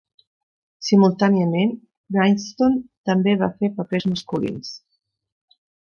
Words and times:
Simultàniament, 0.87 1.75
Kynaston 2.15 2.81
també 3.11 3.37
va 3.45 3.53
fer 3.61 3.73
papers 3.79 4.09
masculins. 4.15 4.77